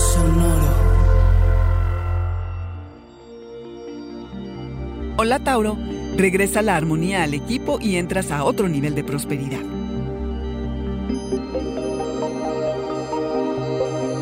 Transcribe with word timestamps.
Sonoro. 0.00 0.74
Hola 5.18 5.38
Tauro, 5.40 5.76
regresa 6.16 6.62
la 6.62 6.76
armonía 6.76 7.22
al 7.22 7.34
equipo 7.34 7.78
y 7.80 7.96
entras 7.96 8.30
a 8.30 8.44
otro 8.44 8.68
nivel 8.68 8.94
de 8.94 9.04
prosperidad. 9.04 9.60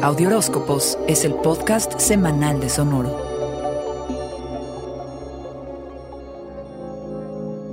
Audioróscopos 0.02 0.98
es 1.06 1.24
el 1.24 1.34
podcast 1.34 1.98
semanal 2.01 2.60
de 2.60 2.68
Sonoro. 2.68 3.27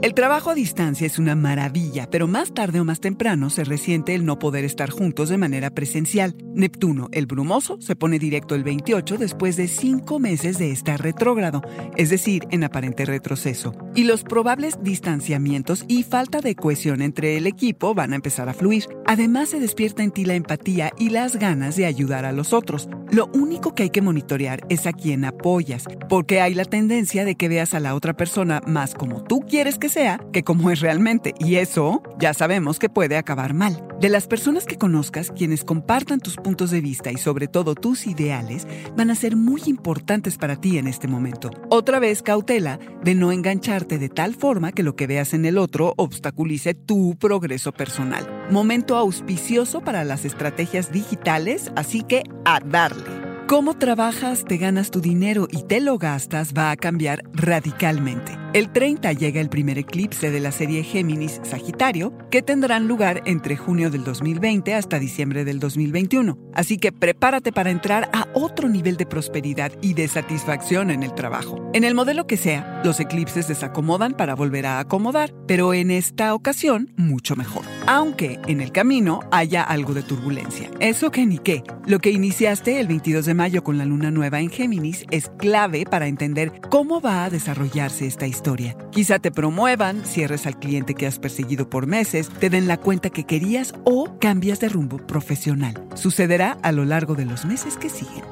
El 0.05 0.13
trabajo 0.13 0.51
a 0.51 0.53
distancia 0.53 1.07
es 1.07 1.17
una 1.17 1.33
maravilla, 1.33 2.07
pero 2.11 2.27
más 2.27 2.53
tarde 2.53 2.79
o 2.79 2.85
más 2.85 2.99
temprano 2.99 3.49
se 3.49 3.63
resiente 3.63 4.13
el 4.13 4.23
no 4.23 4.37
poder 4.37 4.63
estar 4.63 4.91
juntos 4.91 5.29
de 5.29 5.39
manera 5.39 5.71
presencial. 5.71 6.35
Neptuno, 6.53 7.09
el 7.11 7.25
brumoso, 7.25 7.81
se 7.81 7.95
pone 7.95 8.19
directo 8.19 8.53
el 8.53 8.63
28 8.63 9.17
después 9.17 9.55
de 9.55 9.67
cinco 9.67 10.19
meses 10.19 10.59
de 10.59 10.69
estar 10.69 11.01
retrógrado, 11.01 11.63
es 11.97 12.11
decir, 12.11 12.43
en 12.51 12.63
aparente 12.63 13.03
retroceso. 13.05 13.73
Y 13.95 14.03
los 14.03 14.23
probables 14.23 14.77
distanciamientos 14.83 15.85
y 15.87 16.03
falta 16.03 16.39
de 16.39 16.53
cohesión 16.53 17.01
entre 17.01 17.37
el 17.37 17.47
equipo 17.47 17.95
van 17.95 18.13
a 18.13 18.17
empezar 18.17 18.47
a 18.47 18.53
fluir. 18.53 18.85
Además, 19.07 19.49
se 19.49 19.59
despierta 19.59 20.03
en 20.03 20.11
ti 20.11 20.23
la 20.23 20.35
empatía 20.35 20.91
y 20.99 21.09
las 21.09 21.37
ganas 21.37 21.77
de 21.77 21.87
ayudar 21.87 22.25
a 22.25 22.31
los 22.31 22.53
otros. 22.53 22.89
Lo 23.11 23.25
único 23.33 23.73
que 23.73 23.83
hay 23.83 23.89
que 23.89 24.03
monitorear 24.03 24.67
es 24.69 24.85
a 24.85 24.93
quién 24.93 25.25
apoyas, 25.25 25.85
porque 26.09 26.41
hay 26.41 26.53
la 26.53 26.65
tendencia 26.65 27.25
de 27.25 27.33
que 27.33 27.49
veas 27.49 27.73
a 27.73 27.79
la 27.79 27.95
otra 27.95 28.15
persona 28.15 28.61
más 28.67 28.93
como 28.93 29.23
tú 29.23 29.41
quieres 29.41 29.79
que 29.79 29.94
sea 29.95 30.19
que 30.33 30.43
como 30.43 30.71
es 30.71 30.81
realmente, 30.81 31.33
y 31.39 31.55
eso 31.55 32.03
ya 32.19 32.33
sabemos 32.33 32.79
que 32.79 32.89
puede 32.89 33.15
acabar 33.15 33.53
mal. 33.53 33.81
De 34.01 34.09
las 34.09 34.27
personas 34.27 34.65
que 34.65 34.77
conozcas, 34.77 35.31
quienes 35.31 35.63
compartan 35.63 36.19
tus 36.19 36.35
puntos 36.35 36.69
de 36.69 36.81
vista 36.81 37.13
y 37.13 37.17
sobre 37.17 37.47
todo 37.47 37.75
tus 37.75 38.05
ideales, 38.05 38.67
van 38.97 39.09
a 39.09 39.15
ser 39.15 39.37
muy 39.37 39.61
importantes 39.67 40.37
para 40.37 40.57
ti 40.57 40.77
en 40.77 40.87
este 40.87 41.07
momento. 41.07 41.49
Otra 41.69 41.99
vez, 41.99 42.21
cautela 42.21 42.77
de 43.05 43.15
no 43.15 43.31
engancharte 43.31 43.97
de 43.97 44.09
tal 44.09 44.35
forma 44.35 44.73
que 44.73 44.83
lo 44.83 44.97
que 44.97 45.07
veas 45.07 45.33
en 45.33 45.45
el 45.45 45.57
otro 45.57 45.93
obstaculice 45.95 46.73
tu 46.73 47.15
progreso 47.17 47.71
personal. 47.71 48.27
Momento 48.51 48.97
auspicioso 48.97 49.79
para 49.79 50.03
las 50.03 50.25
estrategias 50.25 50.91
digitales, 50.91 51.71
así 51.77 52.03
que 52.03 52.23
a 52.43 52.59
darle. 52.59 53.24
Cómo 53.47 53.77
trabajas, 53.77 54.43
te 54.43 54.57
ganas 54.57 54.89
tu 54.89 55.01
dinero 55.01 55.47
y 55.51 55.61
te 55.61 55.79
lo 55.79 55.99
gastas 55.99 56.51
va 56.57 56.71
a 56.71 56.75
cambiar 56.75 57.21
radicalmente. 57.31 58.35
El 58.53 58.71
30 58.71 59.13
llega 59.13 59.39
el 59.39 59.49
primer 59.49 59.77
eclipse 59.77 60.31
de 60.31 60.39
la 60.39 60.51
serie 60.51 60.81
Géminis 60.81 61.41
Sagitario, 61.43 62.11
que 62.31 62.41
tendrán 62.41 62.87
lugar 62.87 63.21
entre 63.25 63.55
junio 63.55 63.91
del 63.91 64.03
2020 64.03 64.73
hasta 64.73 64.97
diciembre 64.97 65.45
del 65.45 65.59
2021. 65.59 66.39
Así 66.55 66.79
que 66.79 66.91
prepárate 66.91 67.51
para 67.51 67.69
entrar 67.69 68.09
a 68.13 68.27
otro 68.33 68.67
nivel 68.67 68.97
de 68.97 69.05
prosperidad 69.05 69.71
y 69.79 69.93
de 69.93 70.07
satisfacción 70.07 70.89
en 70.89 71.03
el 71.03 71.13
trabajo. 71.13 71.69
En 71.75 71.83
el 71.83 71.93
modelo 71.93 72.25
que 72.25 72.37
sea, 72.37 72.81
los 72.83 72.99
eclipses 72.99 73.47
desacomodan 73.47 74.13
para 74.13 74.33
volver 74.33 74.65
a 74.65 74.79
acomodar, 74.79 75.35
pero 75.45 75.75
en 75.75 75.91
esta 75.91 76.33
ocasión 76.33 76.91
mucho 76.97 77.35
mejor. 77.35 77.74
Aunque 77.87 78.39
en 78.47 78.61
el 78.61 78.71
camino 78.71 79.21
haya 79.31 79.63
algo 79.63 79.93
de 79.93 80.03
turbulencia. 80.03 80.69
Eso 80.79 81.11
que 81.11 81.25
ni 81.25 81.37
qué. 81.37 81.63
Lo 81.85 81.99
que 81.99 82.11
iniciaste 82.11 82.79
el 82.79 82.87
22 82.87 83.25
de 83.25 83.33
mayo 83.33 83.63
con 83.63 83.77
la 83.77 83.85
luna 83.85 84.11
nueva 84.11 84.39
en 84.39 84.49
Géminis 84.49 85.05
es 85.11 85.29
clave 85.37 85.85
para 85.85 86.07
entender 86.07 86.51
cómo 86.69 86.99
va 86.99 87.25
a 87.25 87.29
desarrollarse 87.29 88.07
esta 88.07 88.25
historia 88.25 88.45
Quizá 88.91 89.19
te 89.19 89.31
promuevan, 89.31 90.05
cierres 90.05 90.45
al 90.45 90.57
cliente 90.59 90.93
que 90.93 91.07
has 91.07 91.19
perseguido 91.19 91.69
por 91.69 91.87
meses, 91.87 92.29
te 92.29 92.49
den 92.49 92.67
la 92.67 92.77
cuenta 92.77 93.09
que 93.09 93.25
querías 93.25 93.73
o 93.83 94.17
cambias 94.19 94.59
de 94.59 94.69
rumbo 94.69 94.97
profesional. 94.97 95.73
Sucederá 95.95 96.57
a 96.61 96.71
lo 96.71 96.85
largo 96.85 97.15
de 97.15 97.25
los 97.25 97.45
meses 97.45 97.77
que 97.77 97.89
siguen. 97.89 98.23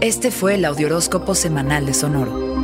Este 0.00 0.30
fue 0.30 0.54
el 0.54 0.64
Audioróscopo 0.64 1.34
Semanal 1.34 1.86
de 1.86 1.94
Sonoro. 1.94 2.63